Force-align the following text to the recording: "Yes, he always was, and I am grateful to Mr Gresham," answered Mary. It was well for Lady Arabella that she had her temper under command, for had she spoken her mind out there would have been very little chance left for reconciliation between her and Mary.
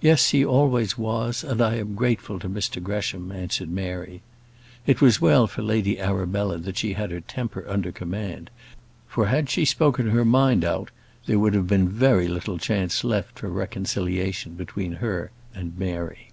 "Yes, 0.00 0.30
he 0.30 0.42
always 0.42 0.96
was, 0.96 1.44
and 1.44 1.60
I 1.60 1.74
am 1.76 1.94
grateful 1.96 2.38
to 2.38 2.48
Mr 2.48 2.82
Gresham," 2.82 3.30
answered 3.30 3.68
Mary. 3.68 4.22
It 4.86 5.02
was 5.02 5.20
well 5.20 5.46
for 5.46 5.60
Lady 5.60 6.00
Arabella 6.00 6.56
that 6.56 6.78
she 6.78 6.94
had 6.94 7.10
her 7.10 7.20
temper 7.20 7.62
under 7.68 7.92
command, 7.92 8.48
for 9.06 9.26
had 9.26 9.50
she 9.50 9.66
spoken 9.66 10.08
her 10.08 10.24
mind 10.24 10.64
out 10.64 10.90
there 11.26 11.38
would 11.38 11.52
have 11.52 11.66
been 11.68 11.90
very 11.90 12.26
little 12.26 12.56
chance 12.56 13.04
left 13.04 13.38
for 13.38 13.50
reconciliation 13.50 14.54
between 14.54 14.92
her 14.92 15.30
and 15.54 15.76
Mary. 15.78 16.30